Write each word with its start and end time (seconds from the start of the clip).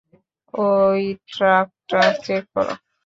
ওই 0.53 1.01
ট্রাকটা 1.29 2.01
চেক 2.23 2.43
কর। 2.53 2.67